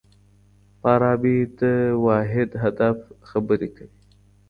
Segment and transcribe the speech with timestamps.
[0.79, 1.61] فارابي د
[2.05, 2.97] واحد هدف
[3.29, 3.93] خبري کوي.